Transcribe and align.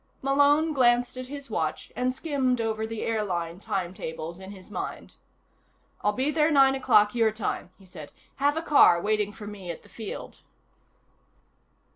Malone 0.23 0.73
glanced 0.73 1.15
at 1.15 1.27
his 1.27 1.51
watch 1.51 1.91
and 1.95 2.11
skimmed 2.11 2.59
over 2.59 2.87
the 2.87 3.03
airline 3.03 3.59
timetables 3.59 4.39
in 4.39 4.49
his 4.49 4.71
mind. 4.71 5.15
"I'll 6.01 6.11
be 6.11 6.31
there 6.31 6.49
nine 6.49 6.73
o'clock, 6.73 7.13
your 7.13 7.31
time," 7.31 7.69
he 7.77 7.85
said. 7.85 8.11
"Have 8.37 8.57
a 8.57 8.63
car 8.63 8.99
waiting 8.99 9.31
for 9.31 9.45
me 9.45 9.69
at 9.69 9.83
the 9.83 9.89
field." 9.89 10.39